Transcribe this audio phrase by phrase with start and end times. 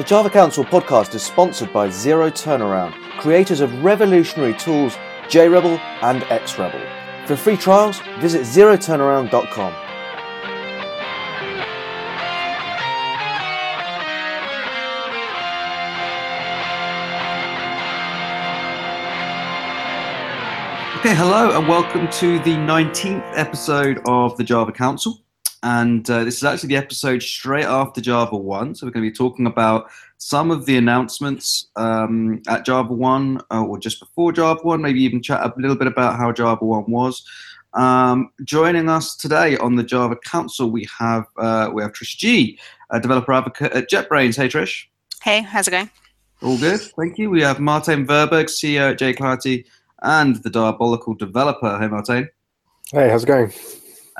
[0.00, 4.96] The Java Council podcast is sponsored by Zero Turnaround, creators of revolutionary tools
[5.28, 7.26] JRebel and XRebel.
[7.26, 9.74] For free trials, visit zeroturnaround.com.
[21.00, 25.20] Okay, hello and welcome to the 19th episode of the Java Council.
[25.62, 28.76] And uh, this is actually the episode straight after JavaOne.
[28.76, 33.64] So we're going to be talking about some of the announcements um, at JavaOne uh,
[33.64, 37.22] or just before JavaOne, maybe even chat a little bit about how JavaOne was.
[37.74, 42.58] Um, joining us today on the Java Council, we have uh, we have Trish Gee,
[42.90, 44.36] a developer advocate at JetBrains.
[44.36, 44.86] Hey, Trish.
[45.22, 45.90] Hey, how's it going?
[46.42, 47.30] All good, thank you.
[47.30, 49.66] We have Martijn Verburg, CEO at JClarity
[50.02, 51.78] and the Diabolical Developer.
[51.78, 52.28] Hey, Martijn.
[52.90, 53.52] Hey, how's it going?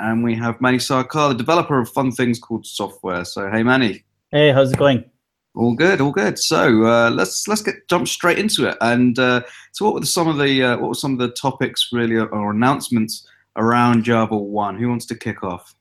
[0.01, 3.23] And we have Mani Sarkar, the developer of fun things called software.
[3.23, 4.03] So, hey, Mani.
[4.31, 5.05] Hey, how's it going?
[5.53, 6.39] All good, all good.
[6.39, 8.77] So uh, let's let's get jump straight into it.
[8.81, 9.43] And uh,
[9.73, 12.51] so, what were some of the uh, what were some of the topics really or
[12.51, 13.27] announcements
[13.57, 14.79] around JavaOne?
[14.79, 15.75] Who wants to kick off?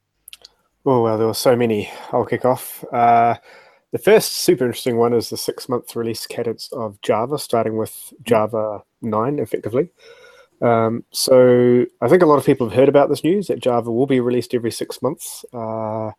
[0.84, 1.90] Oh well, there were so many.
[2.12, 2.84] I'll kick off.
[2.92, 3.36] Uh,
[3.92, 8.12] the first super interesting one is the six month release cadence of Java, starting with
[8.22, 9.90] Java 9 effectively.
[10.60, 13.90] Um, so I think a lot of people have heard about this news that Java
[13.90, 16.10] will be released every six months, uh,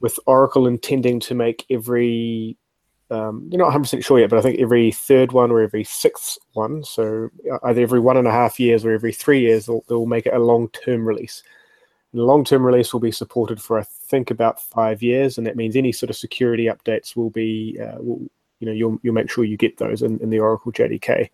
[0.00, 2.56] with Oracle intending to make every,
[3.10, 6.38] um, you're not 100% sure yet, but I think every third one or every sixth
[6.54, 7.30] one, so
[7.62, 10.34] either every one and a half years or every three years, they'll, they'll make it
[10.34, 11.42] a long term release.
[12.14, 15.74] The long-term release will be supported for I think about five years, and that means
[15.74, 18.20] any sort of security updates will be, uh, will,
[18.60, 21.28] you know, you'll you'll make sure you get those in, in the Oracle JDK.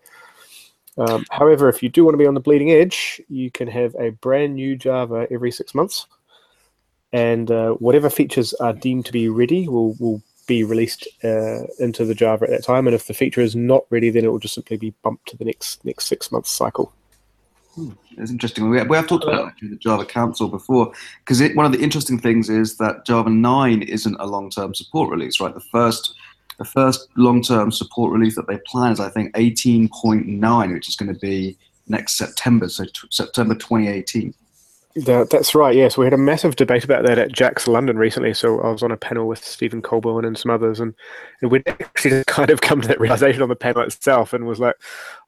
[0.97, 3.95] Um, however, if you do want to be on the bleeding edge, you can have
[3.95, 6.05] a brand new Java every six months,
[7.13, 12.03] and uh, whatever features are deemed to be ready will will be released uh, into
[12.03, 12.87] the Java at that time.
[12.87, 15.37] And if the feature is not ready, then it will just simply be bumped to
[15.37, 16.93] the next next six months cycle.
[17.75, 18.69] Hmm, it's interesting.
[18.69, 20.91] We have, we have talked about actually the Java Council before
[21.25, 25.39] because one of the interesting things is that Java 9 isn't a long-term support release,
[25.39, 25.53] right?
[25.53, 26.13] The first
[26.57, 31.13] the first long-term support release that they plan is I think 18.9, which is going
[31.13, 31.57] to be
[31.87, 34.33] next September, so t- September 2018.
[34.95, 35.75] That, that's right.
[35.75, 38.33] Yes, we had a massive debate about that at JAX London recently.
[38.33, 40.93] So I was on a panel with Stephen Colebourne and some others, and,
[41.41, 44.59] and we'd actually kind of come to that realization on the panel itself, and was
[44.59, 44.75] like,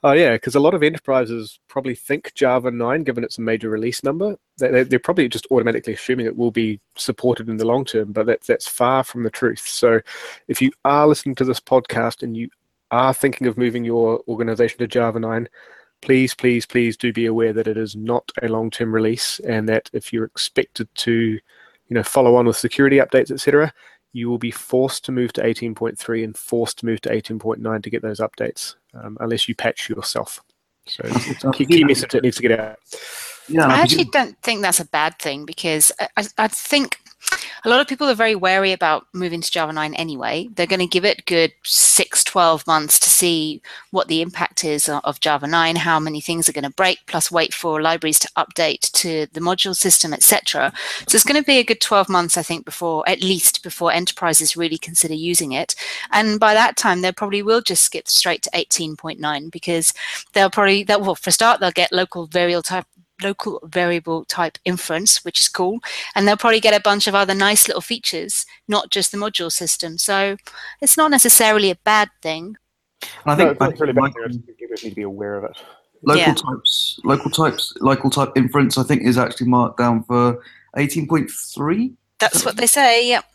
[0.03, 3.69] oh yeah, because a lot of enterprises probably think Java 9, given it's a major
[3.69, 7.85] release number, they, they're probably just automatically assuming it will be supported in the long
[7.85, 9.65] term, but that's that's far from the truth.
[9.65, 10.01] So
[10.49, 12.49] if you are listening to this podcast and you
[12.91, 15.47] are thinking of moving your organization to Java 9
[16.03, 19.89] please, please, please do be aware that it is not a long-term release, and that
[19.93, 21.39] if you're expected to, you
[21.89, 23.73] know, follow on with security updates, etc.,
[24.11, 27.89] you will be forced to move to 18.3 and forced to move to 18.9 to
[27.89, 30.41] get those updates, um, unless you patch yourself.
[30.87, 32.77] So it's a key, key message that needs to get out.
[33.47, 36.97] Yeah, I actually don't think that's a bad thing because I, I think
[37.65, 40.49] a lot of people are very wary about moving to Java 9 anyway.
[40.53, 43.61] They're going to give it good 6, 12 months to see
[43.91, 47.29] what the impact is of Java 9, how many things are going to break, plus
[47.31, 50.73] wait for libraries to update to the module system, etc.
[51.07, 53.91] So it's going to be a good 12 months, I think, before at least before
[53.91, 55.75] enterprises really consider using it.
[56.11, 59.93] And by that time, they probably will just skip straight to 18.9 because
[60.33, 62.87] they'll probably, that well, for a start, they'll get local variable type
[63.23, 65.79] local variable type inference, which is cool.
[66.15, 69.51] And they'll probably get a bunch of other nice little features, not just the module
[69.51, 69.97] system.
[69.97, 70.37] So
[70.81, 72.57] it's not necessarily a bad thing.
[73.25, 74.13] I think no, it's really bad.
[74.29, 75.57] You need to be aware of it.
[76.05, 76.33] Local yeah.
[76.33, 78.77] types, local types, local type inference.
[78.77, 80.43] I think is actually marked down for
[80.75, 81.93] eighteen point three.
[82.19, 83.07] That's what they say.
[83.07, 83.25] Yep.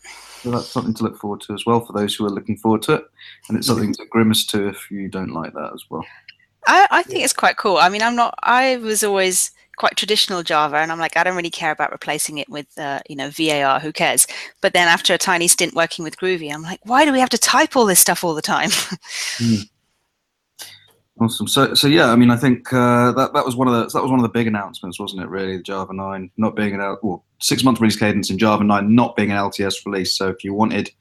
[0.41, 2.81] So that's something to look forward to as well for those who are looking forward
[2.83, 3.05] to it,
[3.47, 6.05] and it's something to grimace to if you don't like that as well.
[6.67, 7.77] I, I think it's quite cool.
[7.77, 8.35] I mean, I'm not.
[8.43, 12.37] I was always quite traditional Java, and I'm like, I don't really care about replacing
[12.37, 13.79] it with, uh, you know, VAR.
[13.79, 14.27] Who cares?
[14.61, 17.29] But then after a tiny stint working with Groovy, I'm like, why do we have
[17.29, 18.69] to type all this stuff all the time?
[19.39, 19.67] mm.
[21.21, 21.47] Awesome.
[21.47, 24.01] So, so yeah, I mean, I think uh, that that was one of the that
[24.01, 25.27] was one of the big announcements, wasn't it?
[25.27, 29.17] Really, Java 9 not being an well, six month release cadence in Java 9 not
[29.17, 30.13] being an LTS release.
[30.13, 30.91] So, if you wanted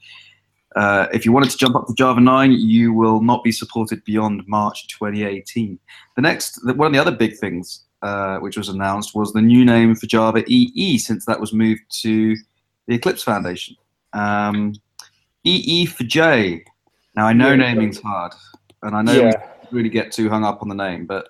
[0.74, 4.04] uh, if you wanted to jump up to Java 9, you will not be supported
[4.04, 5.78] beyond March 2018.
[6.16, 9.64] The next, one of the other big things uh, which was announced, was the new
[9.64, 12.36] name for Java EE, since that was moved to
[12.86, 13.76] the Eclipse Foundation.
[14.12, 14.74] Um,
[15.46, 16.62] EE4J.
[17.16, 18.32] Now, I know yeah, naming's hard,
[18.82, 19.32] and I know yeah.
[19.70, 21.28] we really get too hung up on the name, but,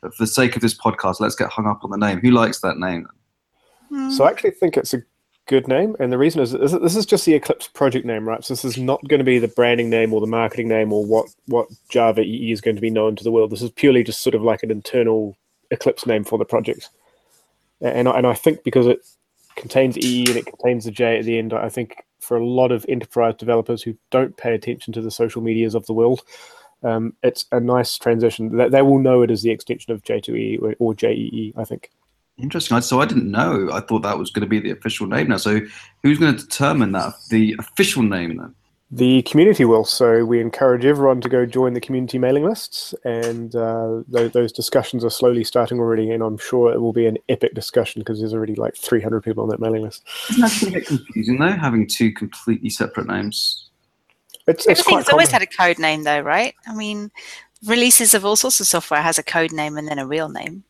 [0.00, 2.20] but, for the sake of this podcast, let's get hung up on the name.
[2.20, 3.06] Who likes that name?
[4.10, 5.02] So I actually think it's a
[5.46, 8.44] good name, and the reason is this is just the Eclipse project name, right?
[8.44, 11.04] So this is not going to be the branding name or the marketing name or
[11.04, 13.50] what what Java EE is going to be known to the world.
[13.50, 15.36] This is purely just sort of like an internal
[15.70, 16.90] Eclipse name for the project,
[17.80, 19.00] and and I think because it
[19.56, 22.72] contains EE and it contains the J at the end, I think for a lot
[22.72, 26.22] of enterprise developers who don't pay attention to the social medias of the world,
[26.82, 28.56] um, it's a nice transition.
[28.56, 31.90] They, they will know it as the extension of J2EE or, or JEE, I think.
[32.38, 32.80] Interesting.
[32.82, 33.70] So I didn't know.
[33.72, 35.38] I thought that was going to be the official name now.
[35.38, 35.60] So
[36.02, 38.54] who's going to determine that the official name then?
[38.92, 39.84] The community will.
[39.84, 44.52] So we encourage everyone to go join the community mailing lists, and uh, those, those,
[44.52, 46.12] discussions are slowly starting already.
[46.12, 49.42] And I'm sure it will be an epic discussion because there's already like 300 people
[49.42, 50.04] on that mailing list.
[50.30, 53.70] Isn't that a bit confusing though, having two completely separate names?
[54.46, 56.54] It's, it's Everything's always had a code name though, right?
[56.68, 57.10] I mean,
[57.64, 60.62] releases of all sorts of software has a code name and then a real name.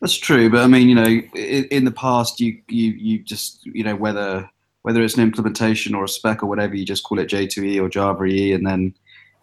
[0.00, 3.64] That's true, but I mean, you know, in, in, the past, you you you just
[3.66, 4.50] you know whether
[4.82, 7.88] whether it's an implementation or a spec or whatever, you just call it J2EE or
[7.88, 8.94] Java EE, and then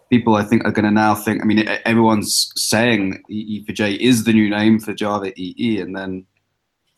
[0.09, 1.41] people I think are going to now think.
[1.41, 6.25] I mean, everyone's saying EE4J is the new name for Java EE, and then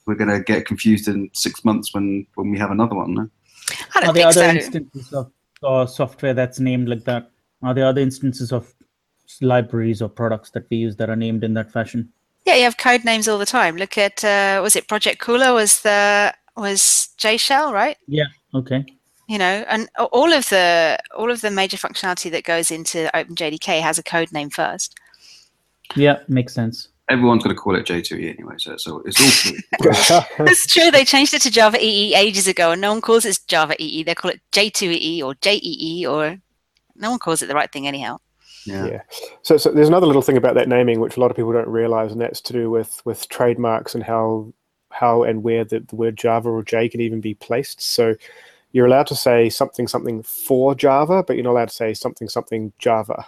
[0.05, 3.13] we're going to get confused in six months when when we have another one.
[3.13, 3.29] No?
[3.95, 4.49] I don't are there other so.
[4.49, 5.31] instances of
[5.63, 7.29] uh, software that's named like that?
[7.61, 8.73] Are there other instances of
[9.41, 12.11] libraries or products that we use that are named in that fashion?
[12.45, 13.75] Yeah, you have code names all the time.
[13.75, 17.97] Look at uh, was it Project Kulla was the was JShell, right?
[18.07, 18.25] Yeah.
[18.53, 18.85] Okay.
[19.27, 23.79] You know, and all of the all of the major functionality that goes into OpenJDK
[23.79, 24.97] has a code name first.
[25.95, 26.87] Yeah, makes sense.
[27.09, 30.45] Everyone's going to call it J2EE anyway, so, so it's all true.
[30.47, 30.91] It's true.
[30.91, 34.03] They changed it to Java EE ages ago, and no one calls it Java EE.
[34.03, 36.37] They call it J2EE or JEE, or
[36.95, 38.19] no one calls it the right thing anyhow.
[38.65, 38.85] Yeah.
[38.85, 39.01] yeah.
[39.41, 41.67] So, so there's another little thing about that naming which a lot of people don't
[41.67, 44.53] realize, and that's to do with with trademarks and how
[44.89, 47.81] how and where the, the word Java or J can even be placed.
[47.81, 48.15] So
[48.71, 52.29] you're allowed to say something something for Java, but you're not allowed to say something
[52.29, 53.25] something Java.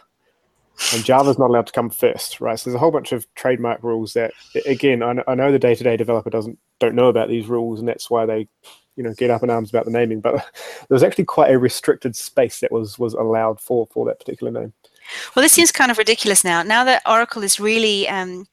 [0.93, 2.57] And Java's not allowed to come first, right?
[2.57, 4.33] So there's a whole bunch of trademark rules that,
[4.65, 8.09] again, I, I know the day-to-day developer doesn't don't know about these rules, and that's
[8.09, 8.47] why they,
[8.95, 10.21] you know, get up in arms about the naming.
[10.21, 14.19] But there was actually quite a restricted space that was was allowed for for that
[14.19, 14.73] particular name.
[15.35, 16.63] Well, this seems kind of ridiculous now.
[16.63, 18.47] Now that Oracle is really, um,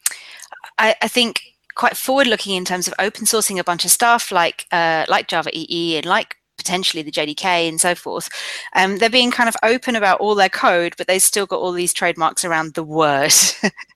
[0.78, 1.43] I, I, think,
[1.79, 5.49] quite forward-looking in terms of open sourcing a bunch of stuff like uh, like Java
[5.55, 8.29] EE and like potentially the JDK and so forth.
[8.75, 11.73] Um, they're being kind of open about all their code, but they've still got all
[11.73, 13.33] these trademarks around the word.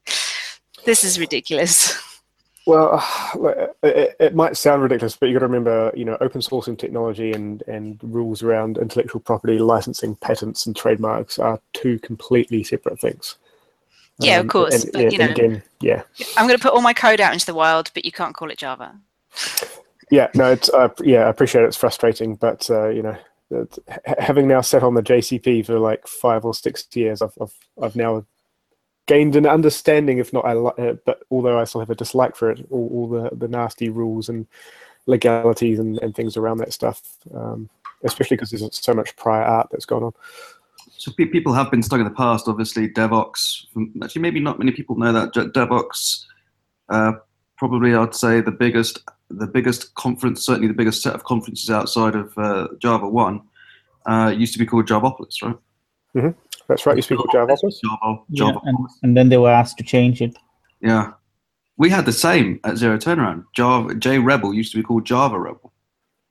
[0.85, 2.01] this is ridiculous.
[2.65, 3.05] Well,
[3.83, 7.33] it, it, might sound ridiculous, but you've got to remember, you know, open sourcing technology
[7.33, 13.37] and and rules around intellectual property, licensing, patents, and trademarks are two completely separate things.
[14.19, 14.85] Yeah, um, of course.
[14.85, 16.03] And, but, you know, again, yeah.
[16.37, 18.51] I'm going to put all my code out into the wild, but you can't call
[18.51, 18.95] it Java.
[20.11, 21.69] Yeah, no, it's uh, yeah, I appreciate it.
[21.69, 23.17] it's frustrating, but uh, you know,
[24.19, 27.97] having now sat on the JCP for like five or six years, I've I've, I've
[27.97, 28.25] now
[29.07, 32.51] gained an understanding, if not, I uh, but although I still have a dislike for
[32.51, 34.47] it, all, all the, the nasty rules and
[35.07, 37.03] legalities and, and things around that stuff,
[37.35, 37.69] um,
[38.05, 40.13] especially because there's so much prior art that's gone on.
[41.03, 42.89] So people have been stuck in the past, obviously.
[42.89, 43.67] Devoxx,
[44.05, 45.33] actually, maybe not many people know that.
[45.33, 46.27] DevOps.
[46.91, 47.15] uh,
[47.59, 52.15] probably I'd say the biggest, the biggest conference, certainly the biggest set of conferences outside
[52.15, 53.43] of uh, JavaOne,
[54.07, 55.57] uh, used to be called JavaPolis, right?
[56.15, 56.39] Mm-hmm.
[56.69, 56.95] That's right.
[56.95, 60.23] You speak of Java Java, Java yeah, and, and, then they were asked to change
[60.23, 60.37] it.
[60.81, 61.15] Yeah,
[61.79, 63.43] we had the same at Zero Turnaround.
[63.57, 65.73] Java JRebel used to be called Java Rebel.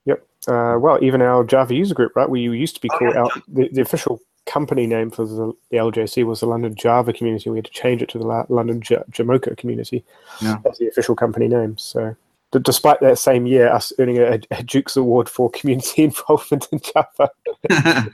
[0.06, 0.26] Yep.
[0.48, 2.30] Uh, well, even our Java user group, right?
[2.30, 3.22] We used to be oh, called yeah.
[3.22, 4.22] our, the, the official
[4.52, 7.50] company name for the, the, LJC was the London Java community.
[7.50, 10.04] We had to change it to the London J- Jamocha community.
[10.42, 10.58] Yeah.
[10.64, 11.78] That's the official company name.
[11.78, 12.16] So,
[12.52, 16.82] d- despite that same year, us earning a, a Duke's Award for community involvement in
[16.82, 17.32] Java.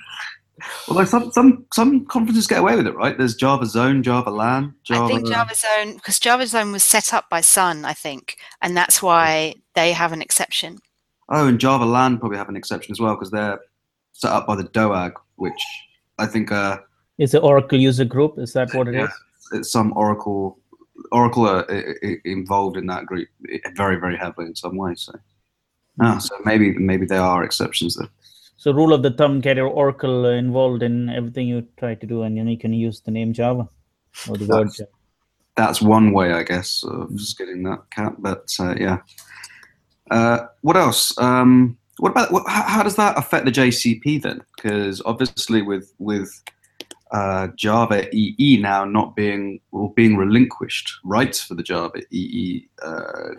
[0.88, 3.15] Although some, some some conferences get away with it, right?
[3.15, 5.03] There's Java Zone, JavaLand, Java.
[5.03, 8.75] I think Java Zone because Java Zone was set up by Sun, I think, and
[8.75, 10.79] that's why they have an exception.
[11.29, 13.60] Oh, and JavaLand probably have an exception as well because they're
[14.13, 15.62] set up by the DOAG, which
[16.17, 16.79] I think uh,
[17.17, 18.38] is the Oracle user group.
[18.38, 19.12] Is that what it yeah, is?
[19.53, 20.59] It's some Oracle
[21.12, 21.63] Oracle are
[22.25, 23.27] involved in that group
[23.75, 24.95] very very heavily in some way.
[24.95, 25.13] So,
[26.01, 28.09] ah, so maybe maybe there are exceptions there.
[28.57, 32.24] So rule of the thumb, get your Oracle involved in everything you try to do,
[32.24, 33.69] and then you can use the name Java
[34.27, 34.89] or the that's, word Java.
[35.55, 38.13] That's one way, I guess, of just getting that cat.
[38.17, 39.00] But uh, yeah.
[40.09, 41.17] Uh, what else?
[41.19, 44.42] Um, what about what, how, does that affect the JCP then?
[44.56, 46.44] Because obviously, with with
[47.12, 53.32] uh, Java EE now not being or being relinquished rights for the Java EE uh,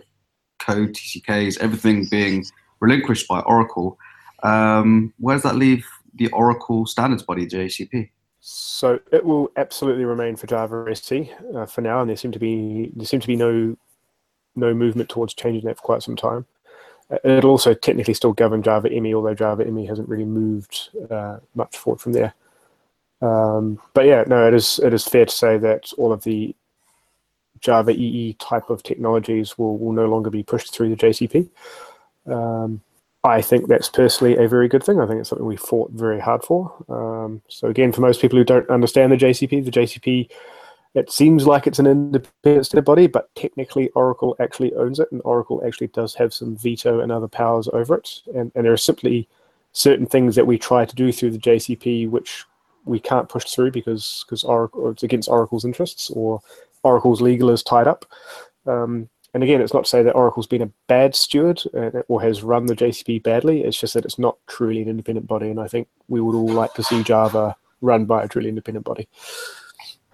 [0.59, 2.45] code, TCKs, everything being
[2.79, 3.97] relinquished by Oracle.
[4.43, 5.85] Um, where does that leave
[6.15, 8.09] the Oracle standards body, JCP?
[8.41, 12.39] So it will absolutely remain for Java SE uh, for now, and there seem to
[12.39, 13.75] be there seem to be no
[14.55, 16.45] no movement towards changing that for quite some time.
[17.09, 21.39] Uh, it'll also technically still govern Java ME, although Java ME hasn't really moved uh,
[21.55, 22.33] much forward from there.
[23.21, 26.55] Um, but yeah, no, it is it is fair to say that all of the
[27.59, 31.49] Java EE type of technologies will, will no longer be pushed through the JCP.
[32.25, 32.81] Um,
[33.23, 34.99] I think that's personally a very good thing.
[35.01, 36.73] I think it's something we fought very hard for.
[36.87, 40.29] Um, so again, for most people who don't understand the JCP, the JCP,
[40.95, 45.21] it seems like it's an independent standard body, but technically Oracle actually owns it, and
[45.23, 48.21] Oracle actually does have some veto and other powers over it.
[48.35, 49.27] And, and there are simply
[49.71, 52.45] certain things that we try to do through the JCP which
[52.85, 54.43] we can't push through because because
[54.91, 56.41] it's against Oracle's interests or
[56.83, 58.05] Oracle's legal is tied up.
[58.65, 62.21] Um, and again, it's not to say that Oracle's been a bad steward uh, or
[62.21, 63.63] has run the JCP badly.
[63.63, 66.49] It's just that it's not truly an independent body, and I think we would all
[66.49, 69.07] like to see Java run by a truly independent body.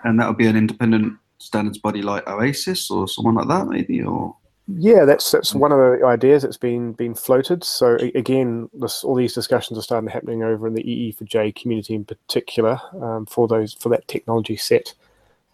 [0.06, 4.02] And that would be an independent standards body like Oasis or someone like that, maybe,
[4.02, 7.64] or yeah, that's that's one of the ideas that's been been floated.
[7.64, 12.04] So again, this, all these discussions are starting happening over in the EE4J community in
[12.04, 14.94] particular um, for those for that technology set.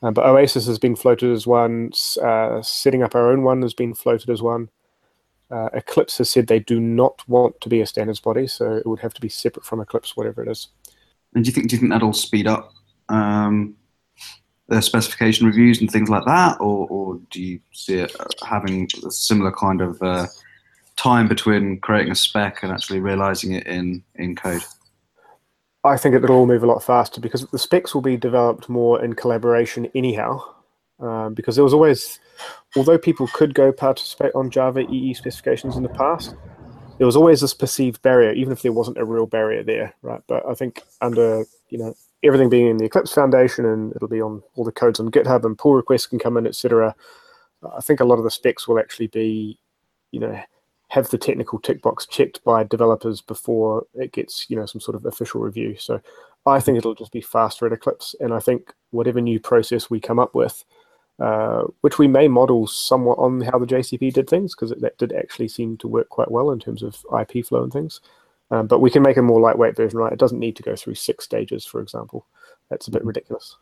[0.02, 1.92] Uh, but Oasis has been floated as one.
[2.24, 4.70] Uh, setting up our own one has been floated as one.
[5.52, 8.88] Uh, Eclipse has said they do not want to be a standards body, so it
[8.88, 10.70] would have to be separate from Eclipse, whatever it is.
[11.36, 12.72] And do you think do you think that'll speed up
[13.10, 13.76] um,
[14.80, 18.16] specification reviews and things like that, or, or do you see it
[18.48, 20.28] having a similar kind of uh,
[20.96, 24.64] time between creating a spec and actually realizing it in in code?
[25.84, 29.04] I think it'll all move a lot faster because the specs will be developed more
[29.04, 30.42] in collaboration anyhow.
[31.00, 32.20] Um, because there was always,
[32.76, 36.36] although people could go participate on Java EE specifications in the past,
[37.00, 40.22] there was always this perceived barrier, even if there wasn't a real barrier there, right?
[40.28, 44.22] But I think under you know everything being in the Eclipse Foundation and it'll be
[44.22, 46.96] on all the codes on GitHub and pull requests can come in, etc.
[47.76, 49.60] I think a lot of the specs will actually be,
[50.12, 50.40] you know,
[50.92, 54.94] have the technical tick box checked by developers before it gets you know some sort
[54.94, 55.74] of official review.
[55.78, 56.02] So
[56.46, 60.02] I think it'll just be faster at Eclipse, and I think whatever new process we
[60.02, 60.66] come up with,
[61.20, 65.14] uh, which we may model somewhat on how the JCP did things, because that did
[65.14, 68.02] actually seem to work quite well in terms of IP flow and things.
[68.52, 70.12] Um, but we can make a more lightweight version, right?
[70.12, 72.28] It doesn't need to go through six stages, for example.
[72.70, 73.56] That's a bit ridiculous.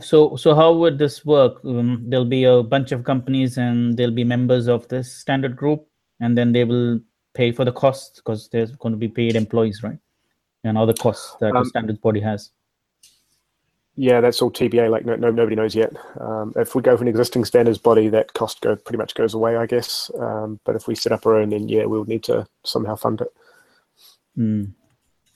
[0.00, 1.64] So, so how would this work?
[1.64, 5.86] Um, there'll be a bunch of companies, and they'll be members of this standard group,
[6.20, 7.00] and then they will
[7.34, 9.98] pay for the costs because there's going to be paid employees, right?
[10.62, 12.50] And other costs that um, the standards body has.
[13.96, 14.90] Yeah, that's all TBA.
[14.90, 15.92] Like no, no nobody knows yet.
[16.20, 19.34] Um, if we go for an existing standards body, that cost go pretty much goes
[19.34, 20.08] away, I guess.
[20.20, 23.20] Um, but if we set up our own, then yeah, we'll need to somehow fund
[23.20, 23.28] it.
[24.38, 24.72] Mm.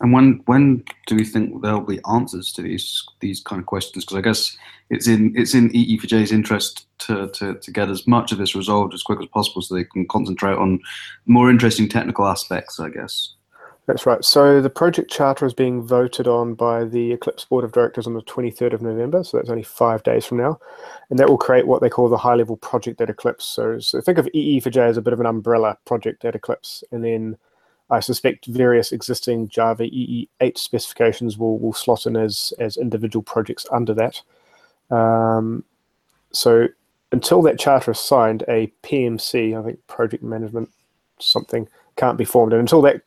[0.00, 4.04] And when when do we think there'll be answers to these these kind of questions?
[4.04, 4.56] Because I guess
[4.90, 8.94] it's in it's in EE4J's interest to, to to get as much of this resolved
[8.94, 10.80] as quick as possible, so they can concentrate on
[11.26, 12.80] more interesting technical aspects.
[12.80, 13.34] I guess.
[13.86, 14.24] That's right.
[14.24, 18.14] So the project charter is being voted on by the Eclipse Board of Directors on
[18.14, 19.24] the 23rd of November.
[19.24, 20.60] So that's only five days from now.
[21.10, 23.44] And that will create what they call the high level project at Eclipse.
[23.44, 26.84] So, so think of EE4J as a bit of an umbrella project at Eclipse.
[26.92, 27.36] And then
[27.92, 33.66] I suspect various existing Java EE8 specifications will, will slot in as, as individual projects
[33.70, 34.22] under that.
[34.90, 35.62] Um,
[36.32, 36.68] so
[37.12, 40.70] until that charter is signed, a PMC, I think project management
[41.18, 42.54] something, can't be formed.
[42.54, 43.02] And until that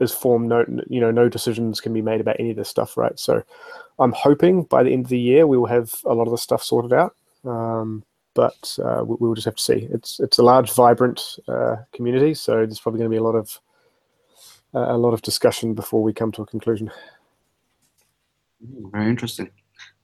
[0.00, 2.96] is formed, no, you know, no decisions can be made about any of this stuff,
[2.96, 3.16] right?
[3.16, 3.40] So
[4.00, 6.38] I'm hoping by the end of the year we will have a lot of the
[6.38, 7.14] stuff sorted out.
[7.44, 8.02] Um,
[8.34, 9.88] but uh, we, will just have to see.
[9.92, 13.36] It's it's a large, vibrant uh, community, so there's probably going to be a lot
[13.36, 13.60] of
[14.74, 16.90] a lot of discussion before we come to a conclusion.
[18.60, 19.50] Very interesting.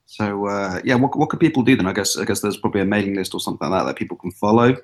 [0.06, 1.86] So uh, yeah, what what could people do then?
[1.86, 4.16] I guess I guess there's probably a mailing list or something like that that people
[4.16, 4.76] can follow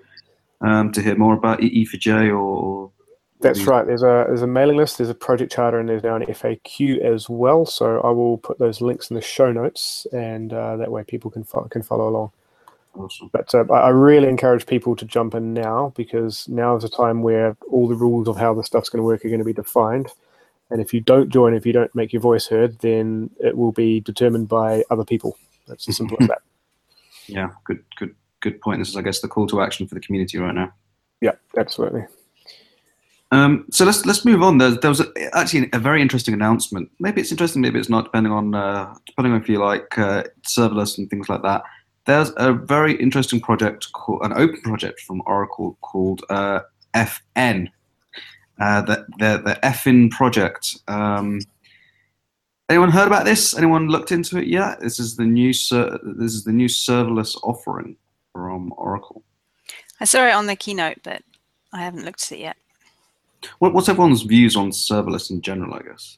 [0.61, 2.93] um, to hear more about EE4J or.
[3.40, 3.87] That's right.
[3.87, 4.97] There's a there's a mailing list.
[4.97, 7.66] There's a project charter, and there's now an FAQ as well.
[7.66, 11.31] So I will put those links in the show notes, and uh, that way people
[11.31, 12.33] can fo- can follow along.
[12.97, 13.29] Awesome.
[13.33, 17.23] But uh, I really encourage people to jump in now because now is a time
[17.23, 19.53] where all the rules of how the stuff's going to work are going to be
[19.53, 20.09] defined.
[20.71, 23.73] And if you don't join, if you don't make your voice heard, then it will
[23.73, 25.37] be determined by other people.
[25.69, 26.38] That's as simple as that.
[27.29, 28.81] Yeah, good, good, good point.
[28.81, 30.73] This is, I guess, the call to action for the community right now.
[31.21, 32.05] Yeah, absolutely.
[33.33, 34.59] Um, so let's let's move on.
[34.59, 36.88] There, there was a, actually a very interesting announcement.
[37.00, 40.23] Maybe it's interesting, maybe it's not, depending on uh, depending on if you like uh,
[40.45, 41.65] serverless and things like that
[42.07, 46.61] there's a very interesting project called an open project from Oracle called uh,
[46.95, 47.69] FN.
[48.59, 50.79] Uh, the, the the FN project.
[50.89, 51.41] Um,
[52.71, 53.57] anyone heard about this?
[53.57, 54.81] Anyone looked into it yet?
[54.81, 57.97] This is the new ser- this is the new serverless offering
[58.33, 59.23] from Oracle.
[60.01, 61.23] I saw it on the keynote, but
[61.73, 62.57] I haven't looked at it yet.
[63.59, 65.75] What, what's everyone's views on serverless in general?
[65.75, 66.17] I guess.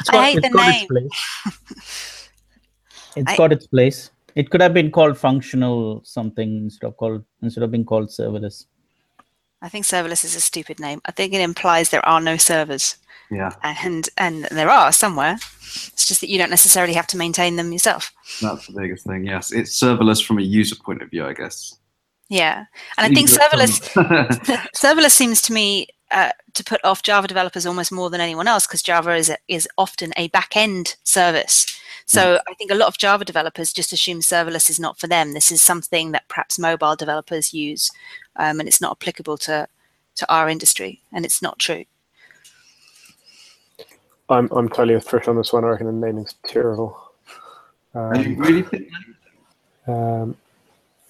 [0.00, 0.88] It's I got- hate it's the got its name.
[0.88, 2.28] place.
[3.16, 4.10] It's I- got its place.
[4.40, 8.64] It could have been called functional something instead of called instead of being called serverless.
[9.60, 11.02] I think serverless is a stupid name.
[11.04, 12.96] I think it implies there are no servers,
[13.30, 15.36] Yeah, and and there are somewhere.
[15.92, 18.12] It's just that you don't necessarily have to maintain them yourself.
[18.40, 19.26] that's the biggest thing.
[19.26, 21.76] Yes, it's serverless from a user point of view, I guess.
[22.30, 22.64] Yeah,
[22.96, 23.76] and I think serverless
[24.74, 28.66] serverless seems to me uh, to put off Java developers almost more than anyone else
[28.66, 31.66] because Java is a, is often a back end service.
[32.10, 35.32] So I think a lot of Java developers just assume serverless is not for them.
[35.32, 37.88] This is something that perhaps mobile developers use,
[38.34, 39.68] um, and it's not applicable to
[40.16, 41.84] to our industry, and it's not true.
[44.28, 45.64] I'm I'm totally with Trish on this one.
[45.64, 46.96] I reckon the naming's terrible.
[48.10, 48.88] Are you Um, really think
[49.88, 50.36] um,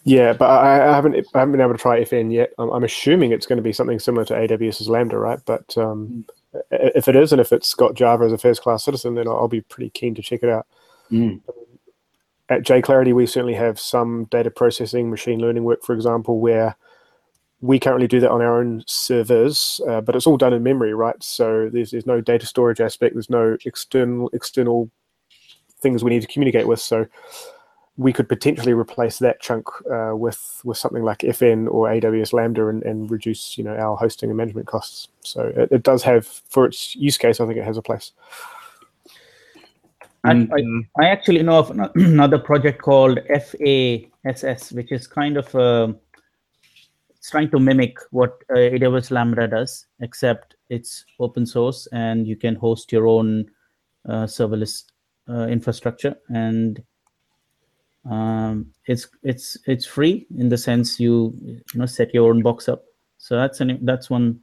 [0.05, 2.53] yeah, but I, I haven't I haven't been able to try FN yet.
[2.59, 5.41] I'm, I'm assuming it's going to be something similar to AWS's Lambda, right?
[5.47, 8.85] But um, i- if it is, and if it's got Java as a first class
[8.85, 10.67] citizen, then I'll, I'll be pretty keen to check it out.
[11.11, 11.41] Mm.
[12.49, 16.77] At JClarity, we certainly have some data processing, machine learning work, for example, where
[17.61, 20.95] we currently do that on our own servers, uh, but it's all done in memory,
[20.95, 21.23] right?
[21.23, 23.15] So there's there's no data storage aspect.
[23.15, 24.91] There's no external external
[25.81, 26.81] things we need to communicate with.
[26.81, 27.07] So
[27.97, 32.69] we could potentially replace that chunk uh, with with something like FN or AWS Lambda
[32.69, 35.09] and, and reduce you know our hosting and management costs.
[35.21, 38.13] So it, it does have for its use case, I think it has a place.
[40.25, 45.55] And, I- uh, I actually know of another project called FaaS, which is kind of
[45.55, 45.93] uh,
[47.17, 52.37] it's trying to mimic what uh, AWS Lambda does, except it's open source and you
[52.37, 53.47] can host your own
[54.09, 54.85] uh, serverless
[55.29, 56.83] uh, infrastructure, and
[58.11, 62.69] um, it's it's it's free in the sense you you know set your own box
[62.69, 62.85] up.
[63.19, 64.41] So that's an that's one.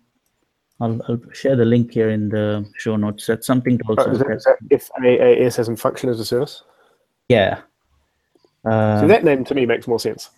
[0.79, 3.25] I'll, I'll share the link here in the show notes.
[3.25, 4.57] That's something to also is, that, is at.
[4.69, 6.63] that FAAS as in function as a service?
[7.29, 7.61] Yeah.
[8.63, 10.29] Uh, so that name to me makes more sense.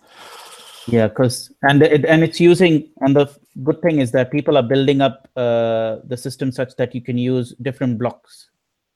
[0.86, 3.26] Yeah, because and it and it's using and the
[3.62, 7.18] good thing is that people are building up uh, the system such that you can
[7.18, 8.50] use different blocks,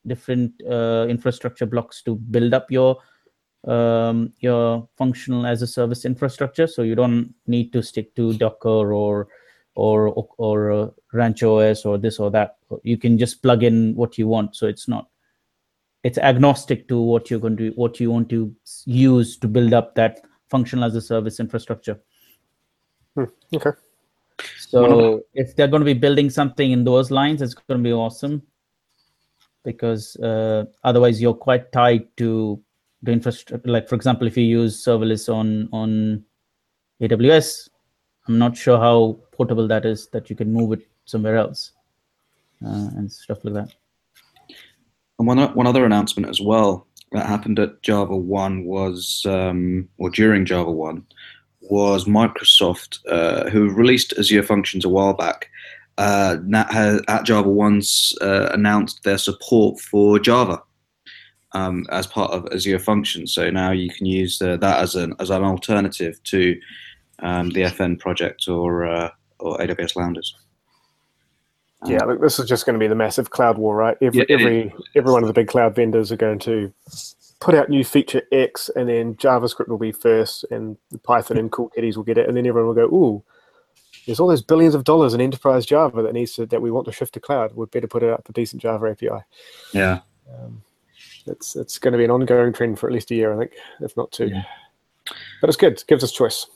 [0.06, 2.96] different uh, infrastructure blocks to build up your
[3.66, 6.66] um, your functional as a service infrastructure.
[6.66, 9.28] So you don't need to stick to Docker or
[9.74, 12.56] or or uh, RancherOS or this or that.
[12.82, 14.56] You can just plug in what you want.
[14.56, 15.08] So it's not
[16.04, 19.94] it's agnostic to what you're going to what you want to use to build up
[19.94, 21.98] that functional as a service infrastructure.
[23.54, 23.70] Okay.
[24.58, 27.92] So if they're going to be building something in those lines, it's going to be
[27.92, 28.42] awesome
[29.64, 32.60] because uh, otherwise you're quite tied to
[33.02, 33.70] the infrastructure.
[33.70, 36.24] Like for example, if you use serverless on on
[37.00, 37.70] AWS,
[38.28, 41.72] I'm not sure how portable that is that you can move it somewhere else
[42.64, 43.74] uh, and stuff like that.
[45.18, 50.44] And one, one other announcement as well that happened at JavaOne was, um, or during
[50.44, 51.04] JavaOne,
[51.60, 55.48] was Microsoft, uh, who released Azure Functions a while back,
[55.96, 60.60] uh, at JavaOne's uh, announced their support for Java
[61.52, 63.32] um, as part of Azure Functions.
[63.32, 66.60] So now you can use uh, that as an, as an alternative to
[67.20, 69.10] um, the FN project or, uh,
[69.44, 70.32] or AWS Lambdas.
[71.86, 73.96] Yeah, look, this is just going to be the massive cloud war, right?
[74.00, 76.72] Every Yeah, it every every one of the big cloud vendors are going to
[77.40, 81.52] put out new feature X, and then JavaScript will be first, and the Python and
[81.52, 83.22] Cool Kitties will get it, and then everyone will go, "Ooh,
[84.06, 86.86] there's all those billions of dollars in enterprise Java that needs to that we want
[86.86, 87.54] to shift to cloud.
[87.54, 89.22] We'd better put it up a decent Java API."
[89.74, 90.00] Yeah.
[90.32, 90.62] Um,
[91.26, 93.52] it's it's going to be an ongoing trend for at least a year, I think,
[93.80, 94.28] if not two.
[94.28, 94.44] Yeah.
[95.42, 95.74] But it's good.
[95.74, 96.46] It gives us choice.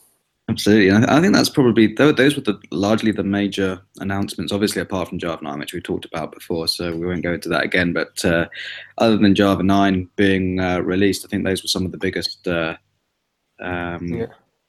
[0.49, 4.51] Absolutely, and I I think that's probably those were the largely the major announcements.
[4.51, 7.49] Obviously, apart from Java 9, which we talked about before, so we won't go into
[7.49, 7.93] that again.
[7.93, 8.47] But uh,
[8.97, 12.47] other than Java 9 being uh, released, I think those were some of the biggest
[12.47, 12.75] uh,
[13.59, 14.25] um, Yeah.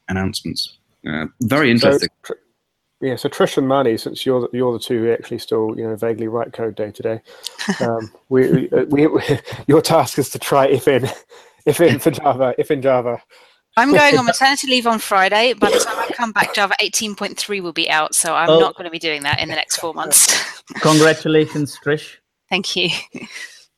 [0.09, 0.79] announcements.
[1.09, 2.11] Uh, very interesting.
[2.25, 2.33] Tr-
[3.01, 5.87] yeah, so Trish and Mani, since you're the- you're the two who actually still you
[5.87, 7.21] know vaguely write code day to day,
[7.81, 9.09] um, we, we, uh, we,
[9.67, 11.11] your task is to try FN,
[11.67, 13.23] FN for Java, if in Java.
[13.77, 15.53] I'm going on maternity leave on Friday.
[15.55, 18.59] By the time I come back, Java 18.3 will be out, so I'm Oh.
[18.61, 20.61] not going to be doing that in the next four months.
[20.81, 22.17] Congratulations, Trish.
[22.49, 22.91] Thank you.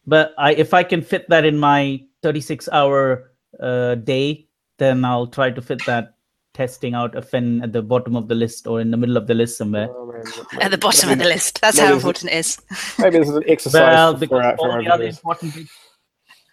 [0.07, 4.47] but I, if I can fit that in my 36 hour uh, day,
[4.79, 6.15] then I'll try to fit that
[6.55, 9.27] testing out a fin at the bottom of the list or in the middle of
[9.27, 9.89] the list somewhere.
[9.91, 10.23] Oh, man.
[10.61, 11.61] At the bottom of the list.
[11.61, 12.59] That's how important it is.
[12.99, 15.71] Maybe this is an exercise Well, for, because for, all the other important bits-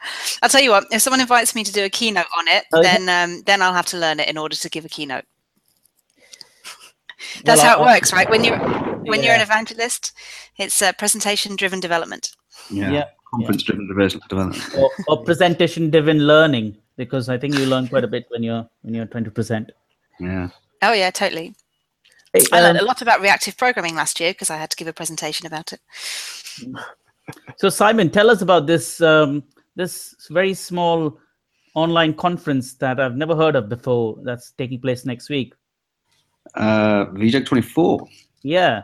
[0.41, 0.85] I'll tell you what.
[0.91, 3.73] If someone invites me to do a keynote on it, Oh, then um, then I'll
[3.73, 5.25] have to learn it in order to give a keynote.
[7.43, 8.29] That's Well, how it I- works, right?
[8.29, 8.57] When you're
[9.05, 10.13] when you're an evangelist,
[10.57, 12.35] it's uh, presentation driven development.
[12.69, 12.91] Yeah.
[12.91, 13.05] Yeah.
[13.31, 14.75] Conference driven development.
[14.75, 18.67] or, or presentation driven learning because I think you learn quite a bit when you're
[18.81, 19.71] when you're trying to present.
[20.19, 20.49] Yeah.
[20.81, 21.55] Oh yeah, totally.
[22.33, 24.77] Hey, I learned um, a lot about reactive programming last year because I had to
[24.77, 25.79] give a presentation about it.
[27.57, 29.43] so Simon, tell us about this um,
[29.79, 31.17] this very small
[31.73, 34.17] online conference that I've never heard of before.
[34.23, 35.53] That's taking place next week.
[36.53, 38.05] Uh, VJUG 24.
[38.43, 38.83] Yeah.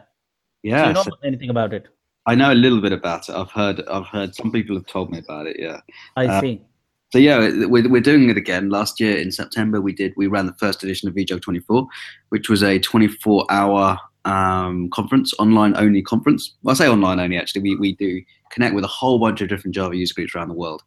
[0.63, 0.83] Yeah.
[0.83, 1.87] Do you know so anything about it?
[2.25, 3.35] I know a little bit about it.
[3.35, 3.83] I've heard.
[3.87, 5.57] I've heard some people have told me about it.
[5.59, 5.81] Yeah.
[6.15, 6.61] I Uh, see.
[7.11, 8.69] So yeah, we're, we're doing it again.
[8.69, 11.87] Last year in September, we did we ran the first edition of VJUG 24,
[12.29, 16.53] which was a 24 hour um, conference, online only conference.
[16.63, 17.61] Well, I say online only actually.
[17.61, 20.55] We we do connect with a whole bunch of different Java user groups around the
[20.55, 20.83] world.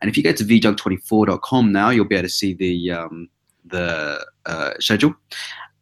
[0.00, 3.28] And if you go to vjug24.com now, you'll be able to see the um,
[3.64, 5.14] the uh, schedule.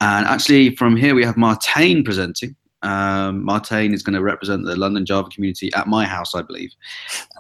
[0.01, 2.55] And actually, from here we have Martijn presenting.
[2.83, 6.71] Um, Martijn is going to represent the London Java community at my house, I believe.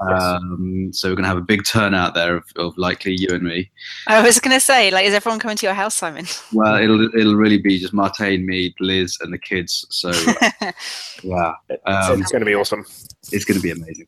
[0.00, 3.42] Um, so we're going to have a big turnout there of, of likely you and
[3.44, 3.70] me.
[4.08, 6.26] I was going to say, like, is everyone coming to your house, Simon?
[6.52, 9.86] Well, it'll it'll really be just Martijn, me, Liz, and the kids.
[9.90, 10.10] So
[11.22, 12.84] yeah, It's, Um, it's going to be awesome.
[13.30, 14.06] it's going to be amazing.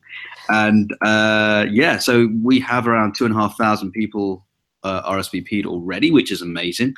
[0.48, 4.46] And uh, yeah, so we have around two and a half thousand people
[4.82, 6.94] uh, RSVP'd already, which is amazing.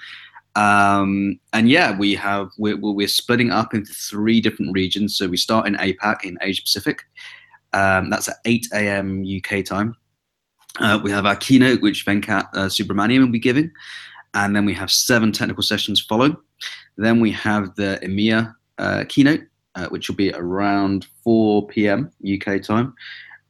[0.55, 5.17] Um, and yeah, we have we're, we're splitting up into three different regions.
[5.17, 7.03] So we start in APAC in Asia Pacific.
[7.73, 9.25] Um, that's at 8 a.m.
[9.25, 9.97] UK time.
[10.81, 13.71] Uh, we have our keynote, which Venkat uh, Subramaniam will be giving,
[14.35, 16.37] and then we have seven technical sessions following.
[16.97, 19.43] Then we have the EMEA uh, keynote,
[19.75, 22.11] uh, which will be around 4 p.m.
[22.27, 22.95] UK time.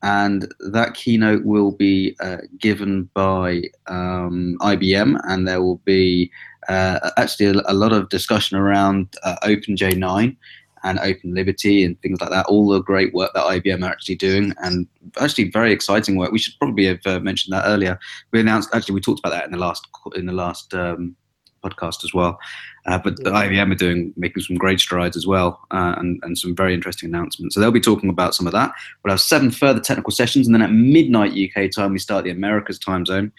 [0.05, 6.31] And that keynote will be uh, given by um, IBM, and there will be
[6.69, 10.37] uh, actually a, a lot of discussion around uh, OpenJ9
[10.85, 12.47] and Open Liberty and things like that.
[12.47, 14.87] All the great work that IBM are actually doing, and
[15.21, 16.33] actually very exciting work.
[16.33, 17.99] We should probably have uh, mentioned that earlier.
[18.33, 21.17] We announced actually we talked about that in the last in the last um,
[21.63, 22.39] podcast as well.
[22.87, 26.37] Uh, but the IBM are doing making some great strides as well, uh, and and
[26.37, 27.55] some very interesting announcements.
[27.55, 28.73] So they'll be talking about some of that.
[29.03, 32.31] We'll have seven further technical sessions, and then at midnight UK time we start the
[32.31, 33.33] Americas time zone,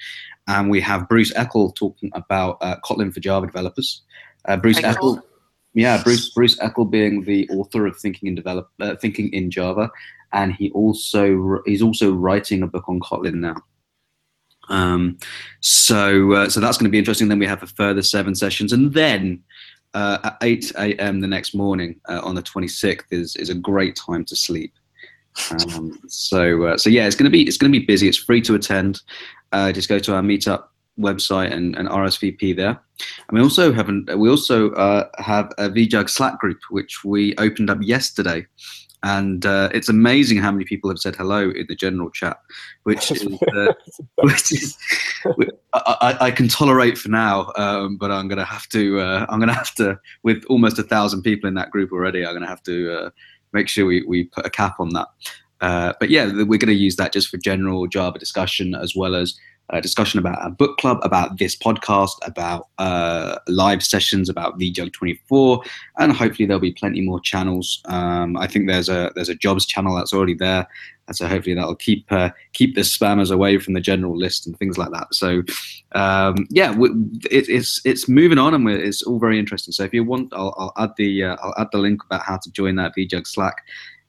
[0.48, 4.02] and we have Bruce Eckel talking about uh, Kotlin for Java developers.
[4.46, 5.22] Uh, Bruce Eckel,
[5.74, 9.90] yeah, Bruce Bruce Eckel being the author of Thinking in Develop uh, Thinking in Java,
[10.32, 13.58] and he also he's also writing a book on Kotlin now.
[14.70, 15.18] Um,
[15.62, 17.28] so uh, so that's going to be interesting.
[17.28, 19.44] Then we have a further seven sessions, and then
[19.94, 21.20] uh, at 8 a.m.
[21.20, 24.74] the next morning uh, on the 26th is is a great time to sleep.
[25.52, 28.08] Um, so uh, so yeah, it's going to be it's going to be busy.
[28.08, 29.02] It's free to attend.
[29.52, 30.66] Uh, just go to our meetup
[31.00, 32.80] website and, and RSVP there.
[33.28, 37.36] And we also have an, we also uh, have a VJUG Slack group which we
[37.38, 38.46] opened up yesterday.
[39.04, 42.38] And uh, it's amazing how many people have said hello in the general chat,
[42.84, 43.74] which is uh,
[44.22, 44.78] which is
[45.74, 49.40] I, I, I can tolerate for now, um, but I'm gonna have to uh, I'm
[49.40, 52.26] gonna have to with almost a thousand people in that group already.
[52.26, 53.10] I'm gonna have to uh,
[53.52, 55.08] make sure we, we put a cap on that.
[55.62, 59.16] Uh, but yeah, we're going to use that just for general Java discussion as well
[59.16, 59.34] as
[59.70, 64.92] uh, discussion about our book club, about this podcast, about uh, live sessions, about VJUG
[64.94, 65.64] 24,
[66.00, 67.82] and hopefully there'll be plenty more channels.
[67.86, 70.68] Um, I think there's a there's a jobs channel that's already there,
[71.08, 74.58] and so hopefully that'll keep uh, keep the spammers away from the general list and
[74.58, 75.14] things like that.
[75.14, 75.44] So
[75.94, 76.90] um, yeah, we,
[77.32, 79.72] it, it's it's moving on and it's all very interesting.
[79.72, 82.38] So if you want, I'll, I'll add the uh, I'll add the link about how
[82.38, 83.58] to join that VJUG Slack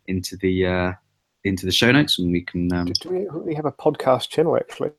[0.09, 0.93] into the uh,
[1.45, 2.73] into the show notes, and we can.
[2.73, 4.91] Um, we have a podcast channel actually?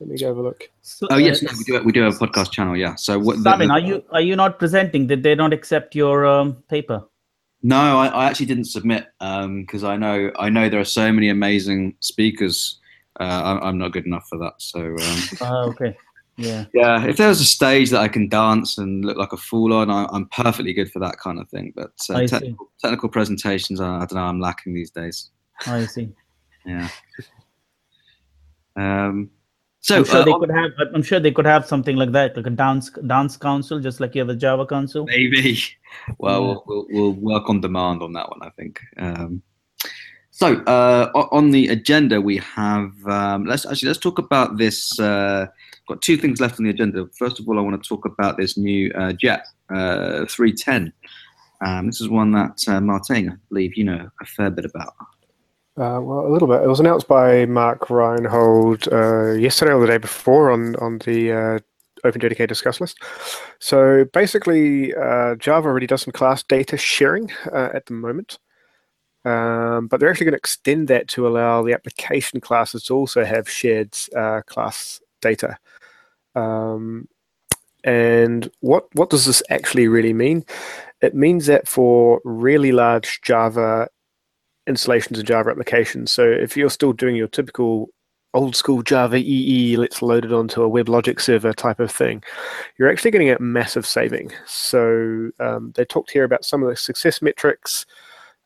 [0.00, 0.68] Let me go have a look.
[0.82, 1.84] So, oh yes, uh, yeah, we do.
[1.84, 2.76] We do have a podcast channel.
[2.76, 2.94] Yeah.
[2.96, 3.36] So what?
[3.36, 5.06] the- Simon, the- are you are you not presenting?
[5.06, 7.02] Did they not accept your um, paper?
[7.62, 11.28] No, I, I actually didn't submit because I know I know there are so many
[11.28, 12.78] amazing speakers.
[13.18, 14.54] Uh, I'm, I'm not good enough for that.
[14.58, 15.96] So um, Ah, okay.
[16.36, 16.64] Yeah.
[16.74, 19.72] yeah, if there was a stage that I can dance and look like a fool
[19.72, 21.72] on, I, I'm perfectly good for that kind of thing.
[21.76, 25.30] But uh, technical, technical presentations, I, I don't know, I'm lacking these days.
[25.64, 26.08] I see.
[26.66, 26.88] Yeah.
[28.76, 29.30] Um,
[29.84, 30.70] so I'm sure uh, they could have.
[30.94, 34.14] I'm sure they could have something like that, like a dance dance council, just like
[34.14, 35.04] you have a Java council.
[35.04, 35.58] Maybe.
[36.18, 36.56] Well, Yeah.
[36.66, 38.80] we'll, we'll, work on demand on that one, I think.
[38.96, 39.42] Um,
[40.32, 42.90] so uh, on the agenda, we have.
[43.06, 44.98] Um, let's actually let's talk about this.
[44.98, 45.46] Uh,
[45.86, 47.06] got two things left on the agenda.
[47.16, 50.92] First of all, I want to talk about this new uh, JEP uh, 310.
[51.64, 54.94] Um, this is one that uh, Martijn, I believe you know a fair bit about.
[55.76, 56.62] Uh, well, a little bit.
[56.62, 61.32] It was announced by Mark Reinhold uh, yesterday or the day before on on the
[61.32, 61.58] uh,
[62.08, 62.98] OpenJDK discuss list.
[63.58, 68.38] So basically, uh, Java already does some class data sharing uh, at the moment,
[69.24, 73.24] um, but they're actually going to extend that to allow the application classes to also
[73.24, 75.58] have shared uh, class data.
[76.36, 77.08] Um,
[77.82, 80.44] and what what does this actually really mean?
[81.00, 83.88] It means that for really large Java
[84.66, 87.88] installations of Java applications, so if you're still doing your typical
[88.34, 92.22] old school Java EE, let's load it onto a WebLogic server type of thing,
[92.78, 94.32] you're actually getting a massive saving.
[94.44, 97.86] So um, they talked here about some of the success metrics.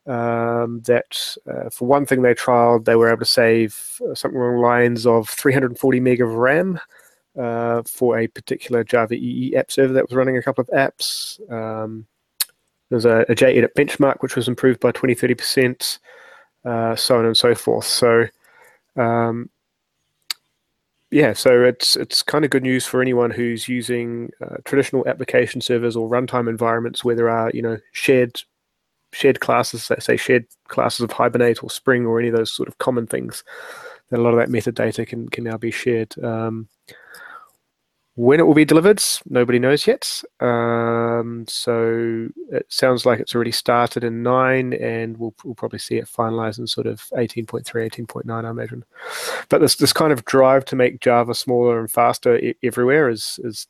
[0.05, 4.39] Um, that uh, for one thing they trialed, they were able to save uh, something
[4.39, 6.79] along the lines of 340 meg of RAM
[7.37, 11.39] uh, for a particular Java EE app server that was running a couple of apps.
[11.51, 12.07] Um,
[12.89, 15.99] there's a, JEdit benchmark which was improved by 20 30%,
[16.65, 17.85] uh, so on and so forth.
[17.85, 18.25] So
[18.95, 19.49] um,
[21.11, 25.59] yeah, so it's it's kind of good news for anyone who's using uh, traditional application
[25.59, 28.41] servers or runtime environments where there are you know shared
[29.11, 32.69] shared classes, let's say shared classes of Hibernate or Spring or any of those sort
[32.69, 33.43] of common things.
[34.09, 36.13] That a lot of that metadata can can now be shared.
[36.23, 36.67] Um,
[38.19, 40.21] when it will be delivered, nobody knows yet.
[40.41, 45.95] Um, so it sounds like it's already started in 9, and we'll, we'll probably see
[45.95, 48.83] it finalized in sort of 18.3, 18.9, I imagine.
[49.47, 53.39] But this, this kind of drive to make Java smaller and faster I- everywhere is,
[53.45, 53.67] is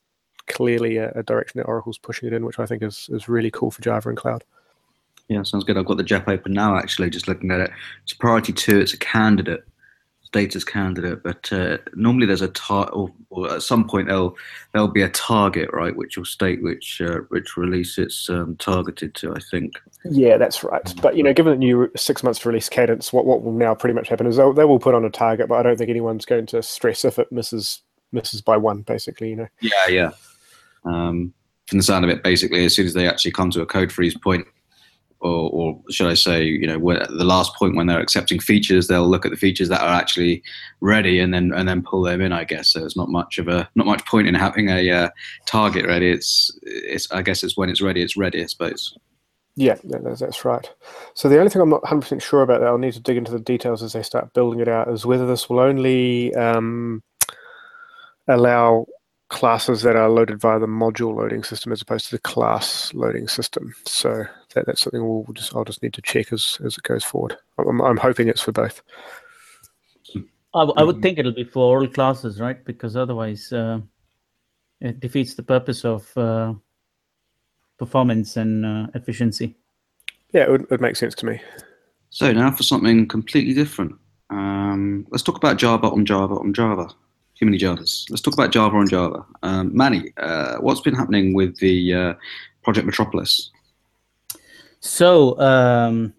[0.47, 3.51] clearly a, a, direction that Oracle's pushing it in, which I think is, is really
[3.51, 4.43] cool for Java and cloud.
[5.27, 5.77] Yeah, sounds good.
[5.77, 7.71] I've got the JEP open now, actually, just looking at it.
[8.01, 9.63] It's priority two, it's a candidate
[10.31, 14.37] status candidate, but uh, normally there's a tar- or, or, at some point there'll
[14.71, 19.15] there'll be a target, right, which will state which uh, which release it's um, targeted
[19.15, 19.33] to.
[19.33, 19.73] I think.
[20.05, 20.93] Yeah, that's right.
[21.01, 23.95] But you know, given the new six months release cadence, what what will now pretty
[23.95, 26.25] much happen is they they will put on a target, but I don't think anyone's
[26.25, 28.83] going to stress if it misses misses by one.
[28.83, 29.47] Basically, you know.
[29.61, 30.11] Yeah, yeah.
[30.85, 31.33] Um,
[31.67, 33.91] from the sound of it, basically, as soon as they actually come to a code
[33.91, 34.47] freeze point,
[35.21, 39.07] or, or, should I say, you know, the last point when they're accepting features, they'll
[39.07, 40.41] look at the features that are actually
[40.79, 42.31] ready and then and then pull them in.
[42.31, 42.85] I guess so.
[42.85, 45.09] It's not much of a not much point in having a uh,
[45.45, 46.09] target ready.
[46.09, 48.41] It's it's I guess it's when it's ready, it's ready.
[48.41, 48.97] I suppose.
[49.55, 50.69] Yeah, that's right.
[51.15, 53.33] So the only thing I'm not 100% sure about that, I'll need to dig into
[53.33, 57.03] the details as they start building it out, is whether this will only um,
[58.29, 58.85] allow
[59.29, 63.27] classes that are loaded via the module loading system as opposed to the class loading
[63.27, 63.73] system.
[63.85, 67.03] So that, that's something we'll just I'll just need to check as, as it goes
[67.03, 67.37] forward.
[67.57, 68.81] I'm, I'm hoping it's for both.
[70.53, 72.63] I, I would think it'll be for all classes, right?
[72.65, 73.79] Because otherwise, uh,
[74.81, 76.53] it defeats the purpose of uh,
[77.77, 79.55] performance and uh, efficiency.
[80.33, 81.39] Yeah, it would, it would make sense to me.
[82.09, 83.93] So now for something completely different.
[84.31, 86.89] Um, let's talk about Java on Java on Java.
[87.39, 88.09] Too many Javas.
[88.09, 89.25] Let's talk about Java on Java.
[89.43, 92.13] Um, Mani, uh, what's been happening with the uh,
[92.63, 93.49] Project Metropolis?
[94.81, 96.13] So um,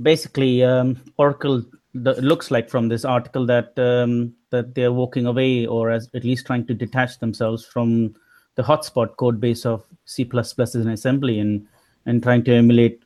[0.00, 1.64] basically, um, Oracle
[1.94, 6.22] the, looks like from this article that um, that they're walking away, or as, at
[6.22, 8.14] least trying to detach themselves from
[8.54, 11.66] the hotspot code base of C++ as an assembly, and
[12.06, 13.02] and trying to emulate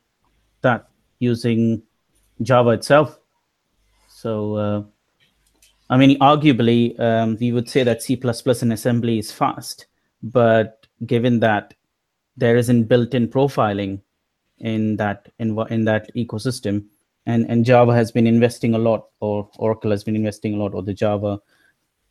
[0.61, 1.81] that using
[2.43, 3.17] Java itself.
[4.07, 4.83] So, uh,
[5.89, 8.19] I mean, arguably, um, we would say that C++
[8.61, 9.85] in assembly is fast,
[10.23, 11.73] but given that
[12.37, 14.01] there isn't built-in profiling
[14.59, 16.85] in that in, in that ecosystem
[17.25, 20.73] and and java has been investing a lot or oracle has been investing a lot
[20.73, 21.39] or the java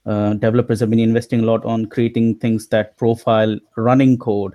[0.07, 4.55] uh, developers have been investing a lot on creating things that profile running code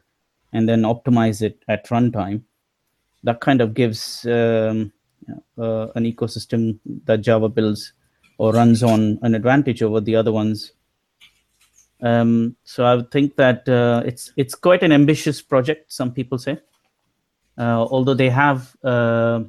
[0.54, 2.42] and then optimize it at runtime
[3.24, 4.92] that kind of gives um,
[5.58, 7.94] uh, an ecosystem that java builds
[8.40, 10.72] or runs on an advantage over the other ones.
[12.02, 16.38] Um, so i would think that uh, it's it's quite an ambitious project some people
[16.38, 16.58] say.
[17.58, 19.42] Uh, although they have uh,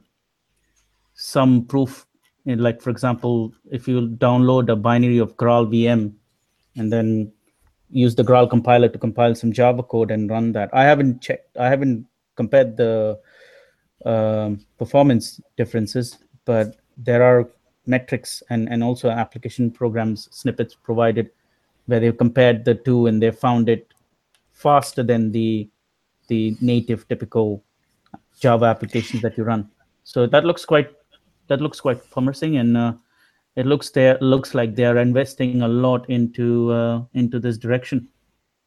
[1.15, 2.07] some proof
[2.47, 6.13] in, like for example if you download a binary of graal vm
[6.75, 7.33] and then
[7.91, 11.57] use the graal compiler to compile some java code and run that i haven't checked
[11.57, 13.17] i haven't compared the
[14.07, 17.49] uh, performance differences but there are
[17.87, 21.31] metrics and, and also application programs snippets provided
[21.87, 23.93] where they've compared the two and they found it
[24.53, 25.69] faster than the
[26.29, 27.63] the native typical
[28.41, 29.69] Java applications that you run.
[30.05, 30.91] So that looks quite
[31.49, 32.93] that looks quite promising, and uh,
[33.57, 38.09] it looks there looks like they are investing a lot into uh, into this direction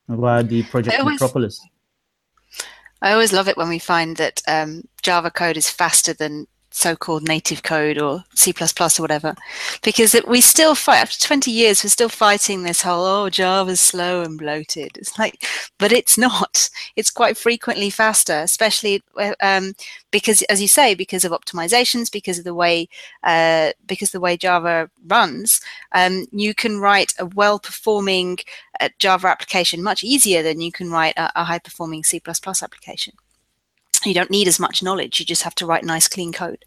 [0.09, 1.65] via the project always, Metropolis.
[3.01, 7.27] I always love it when we find that um, Java code is faster than so-called
[7.27, 9.35] native code or C++ or whatever,
[9.83, 11.83] because it, we still fight after 20 years.
[11.83, 14.97] We're still fighting this whole oh Java's slow and bloated.
[14.97, 15.45] It's like,
[15.77, 16.69] but it's not.
[16.95, 19.03] It's quite frequently faster, especially
[19.41, 19.73] um,
[20.11, 22.89] because, as you say, because of optimizations, because of the way
[23.23, 25.61] uh, because the way Java runs.
[25.93, 28.39] Um, you can write a well-performing
[28.79, 33.13] uh, Java application much easier than you can write a, a high-performing C++ application
[34.09, 36.65] you don't need as much knowledge you just have to write nice clean code.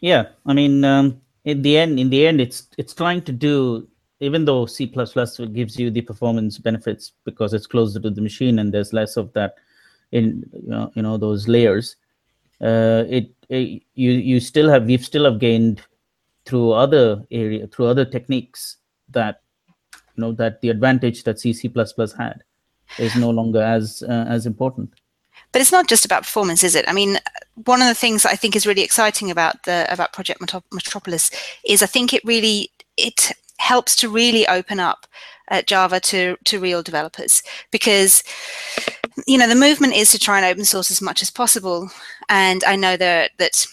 [0.00, 3.86] Yeah i mean um, in the end in the end it's it's trying to do
[4.20, 8.72] even though c++ gives you the performance benefits because it's closer to the machine and
[8.72, 9.56] there's less of that
[10.12, 11.96] in you know, you know those layers
[12.60, 15.82] uh, it, it you you still have we've still have gained
[16.46, 18.76] through other area through other techniques
[19.10, 19.42] that
[19.92, 21.70] you know that the advantage that c c++
[22.16, 22.42] had
[22.98, 24.92] is no longer as uh, as important
[25.54, 26.84] but it's not just about performance, is it?
[26.88, 27.20] I mean,
[27.64, 31.30] one of the things that I think is really exciting about the about Project Metropolis
[31.64, 35.06] is I think it really it helps to really open up
[35.52, 37.40] uh, Java to to real developers
[37.70, 38.24] because
[39.28, 41.88] you know the movement is to try and open source as much as possible,
[42.28, 43.64] and I know that that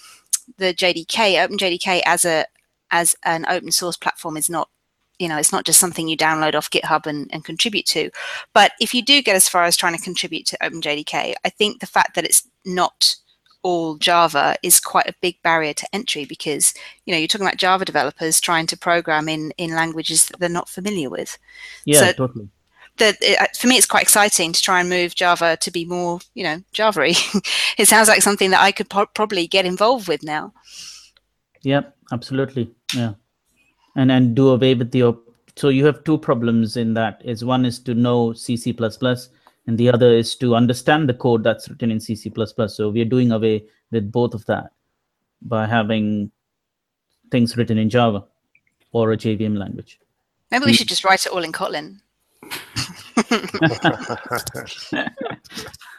[0.60, 2.46] the JDK OpenJDK as a
[2.92, 4.70] as an open source platform is not
[5.22, 8.10] you know it's not just something you download off github and, and contribute to
[8.54, 11.80] but if you do get as far as trying to contribute to openjdk i think
[11.80, 13.16] the fact that it's not
[13.64, 16.74] all java is quite a big barrier to entry because
[17.06, 20.50] you know you're talking about java developers trying to program in in languages that they're
[20.50, 21.38] not familiar with
[21.86, 22.50] yeah so totally
[22.98, 25.86] the, it, uh, for me, it's quite exciting to try and move Java to be
[25.86, 27.14] more, you know, Java-y.
[27.78, 30.54] it sounds like something that I could po- probably get involved with now.
[31.64, 32.70] Yep, absolutely.
[32.94, 33.14] Yeah
[33.96, 37.44] and and do away with the op- so you have two problems in that is
[37.44, 39.30] one is to know cc++
[39.68, 43.06] and the other is to understand the code that's written in cc++ so we are
[43.06, 44.72] doing away with both of that
[45.42, 46.32] by having
[47.32, 48.24] things written in java
[48.92, 50.00] or a jvm language.
[50.52, 52.00] Maybe we should just write it all in kotlin.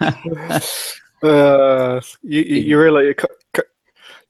[1.23, 3.15] Uh, you, you, really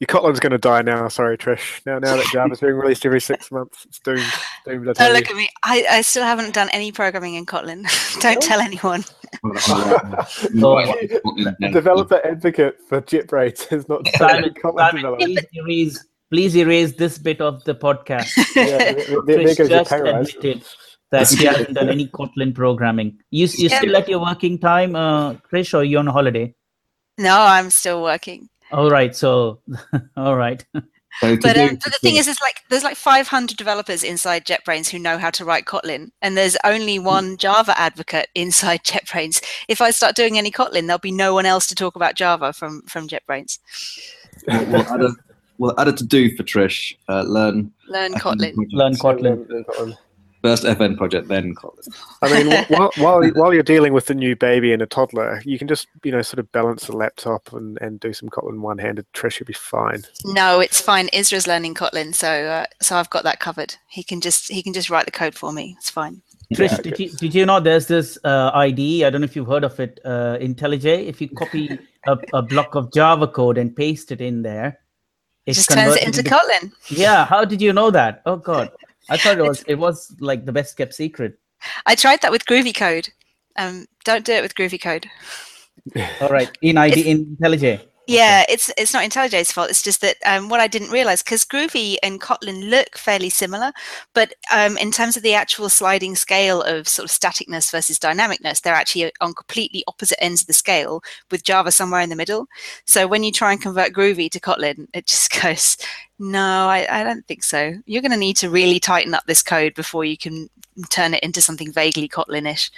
[0.03, 1.07] your Kotlin's going to die now.
[1.07, 1.81] Sorry, Trish.
[1.87, 4.21] Now, now that Java's being released every six months, it's doomed.
[4.67, 5.49] doomed Don't look at me.
[5.63, 7.87] I, I still haven't done any programming in Kotlin.
[8.21, 9.05] Don't tell anyone.
[11.73, 17.63] Developer advocate for JetBrains is not Simon, Simon please, erase, please erase this bit of
[17.63, 18.37] the podcast.
[18.57, 20.65] yeah, there, there just admitted
[21.13, 23.21] that he hasn't done any Kotlin programming.
[23.31, 23.79] You, you yeah.
[23.79, 26.53] still at your working time, uh, Trish, or you on holiday?
[27.19, 28.49] No, I'm still working.
[28.73, 29.15] All right.
[29.15, 29.61] So,
[30.17, 30.65] all right.
[31.21, 34.89] So but, um, but the thing is, is like there's like 500 developers inside JetBrains
[34.89, 37.05] who know how to write Kotlin, and there's only hmm.
[37.05, 39.45] one Java advocate inside JetBrains.
[39.69, 42.53] If I start doing any Kotlin, there'll be no one else to talk about Java
[42.53, 43.59] from from JetBrains.
[44.47, 45.11] We'll, add, a,
[45.59, 46.97] we'll add a to do for Trish.
[47.09, 48.55] Uh, learn learn Kotlin.
[48.73, 49.97] Learn Kotlin.
[50.43, 51.89] First FN project, then Kotlin.
[52.21, 55.57] I mean, while, while, while you're dealing with a new baby and a toddler, you
[55.57, 59.07] can just you know sort of balance the laptop and, and do some Kotlin one-handed.
[59.13, 60.03] Trish, you'll be fine.
[60.25, 61.09] No, it's fine.
[61.13, 63.77] Isra's learning Kotlin, so uh, so I've got that covered.
[63.89, 65.77] He can just he can just write the code for me.
[65.79, 66.23] It's fine.
[66.53, 69.05] Trish, yeah, did, you, did you know there's this uh, IDE?
[69.05, 71.07] I don't know if you've heard of it, uh, IntelliJ.
[71.07, 74.81] If you copy a, a block of Java code and paste it in there,
[75.47, 76.73] it just turns it into, into Kotlin.
[76.89, 78.23] Yeah, how did you know that?
[78.27, 78.71] Oh God.
[79.09, 81.39] I thought it was it was like the best kept secret.
[81.87, 83.09] I tried that with Groovy Code.
[83.57, 85.07] Um, don't do it with Groovy Code.
[86.21, 87.81] All right, in ID in IntelliJ.
[88.09, 89.71] Yeah, it's it's not IntelliJ's fault.
[89.71, 93.71] It's just that um, what I didn't realize because Groovy and Kotlin look fairly similar,
[94.13, 98.61] but um, in terms of the actual sliding scale of sort of staticness versus dynamicness,
[98.61, 101.01] they're actually on completely opposite ends of the scale,
[101.31, 102.49] with Java somewhere in the middle.
[102.87, 105.77] So when you try and convert Groovy to Kotlin, it just goes,
[106.19, 107.75] no, I, I don't think so.
[107.87, 110.51] You're going to need to really tighten up this code before you can
[110.91, 112.71] turn it into something vaguely Kotlinish.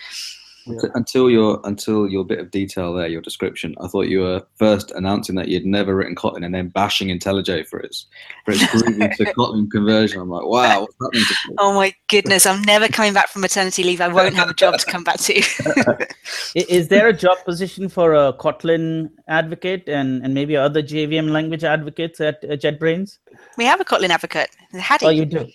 [0.66, 0.80] Yeah.
[0.94, 4.90] Until your until your bit of detail there, your description, I thought you were first
[4.92, 8.06] announcing that you'd never written Kotlin and then bashing IntelliJ for its
[8.44, 10.20] for its groovy to Kotlin conversion.
[10.20, 14.00] I'm like, wow, what's happening Oh my goodness, I'm never coming back from maternity leave.
[14.00, 15.34] I won't have a job to come back to.
[16.54, 21.64] Is there a job position for a Kotlin advocate and, and maybe other JVM language
[21.64, 23.18] advocates at uh, JetBrains?
[23.58, 25.06] We have a Kotlin advocate, Hadi.
[25.06, 25.46] Oh, you do.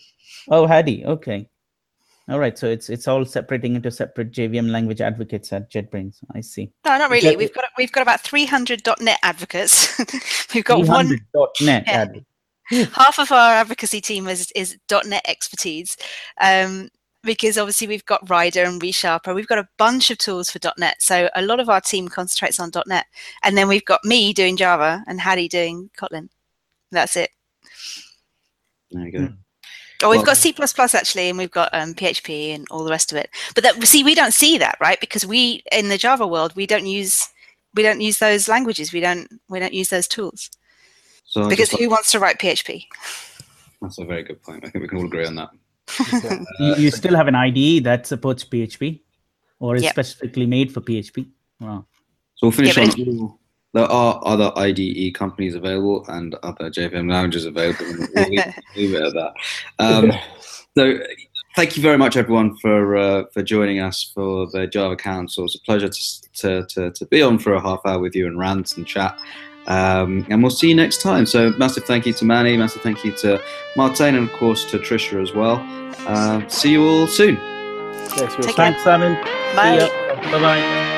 [0.50, 1.06] Oh, Hadi.
[1.06, 1.50] Okay.
[2.30, 6.18] All right, so it's it's all separating into separate JVM language advocates at JetBrains.
[6.36, 6.72] I see.
[6.86, 7.36] No, not really.
[7.36, 9.98] We've got we've got about 300 .NET advocates.
[10.54, 11.20] we've got one
[11.62, 12.86] .NET yeah.
[12.94, 15.98] Half of our advocacy team is is .NET expertise,
[16.40, 16.90] um,
[17.24, 19.34] because obviously we've got Rider and ReSharper.
[19.34, 21.02] We've got a bunch of tools for .NET.
[21.02, 23.08] So a lot of our team concentrates on .NET.
[23.42, 26.30] And then we've got me doing Java and Hadi doing Kotlin.
[26.92, 27.32] That's it.
[28.92, 29.20] There you go.
[29.26, 29.34] Hmm.
[30.02, 33.12] Oh, we've well, got C++ actually, and we've got um, PHP and all the rest
[33.12, 33.30] of it.
[33.54, 35.00] But that, see, we don't see that, right?
[35.02, 37.28] Because we, in the Java world, we don't use
[37.76, 38.94] we don't use those languages.
[38.94, 40.50] We don't we don't use those tools.
[41.26, 42.86] So because who wants to write PHP?
[43.82, 44.66] That's a very good point.
[44.66, 45.50] I think we can all agree on that.
[46.60, 49.00] you, you, still have an IDE that supports PHP,
[49.60, 49.94] or is yep.
[49.94, 51.28] specifically made for PHP.
[51.60, 51.86] Wow.
[52.36, 53.39] So we'll finish yeah, on.
[53.74, 57.86] There are other IDE companies available and other JVM lounges available.
[58.16, 58.44] We'll
[58.76, 59.34] leave it at that.
[59.78, 60.12] Um,
[60.78, 61.00] so
[61.56, 65.46] thank you very much, everyone, for uh, for joining us for the Java Council.
[65.46, 68.28] It's a pleasure to, to, to, to, be on for a half hour with you
[68.28, 69.18] and rant and chat.
[69.68, 71.26] Um, and we'll see you next time.
[71.26, 73.42] So massive thank you to Mani, massive thank you to
[73.76, 75.64] Martijn, and of course to Trisha as well.
[76.08, 77.38] Uh, see you all soon.
[78.56, 79.14] Thanks, Simon.
[79.56, 79.90] Bye.
[80.32, 80.89] Bye bye.